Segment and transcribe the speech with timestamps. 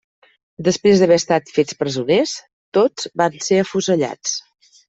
[0.67, 2.35] Després d'haver estat fets presoners,
[2.79, 4.35] tots van ser afusellats.